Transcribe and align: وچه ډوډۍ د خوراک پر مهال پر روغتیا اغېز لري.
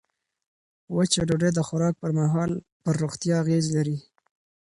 وچه 0.95 1.21
ډوډۍ 1.27 1.51
د 1.55 1.59
خوراک 1.67 1.95
پر 2.01 2.11
مهال 2.19 2.51
پر 2.83 2.93
روغتیا 3.03 3.33
اغېز 3.43 3.65
لري. 3.75 3.97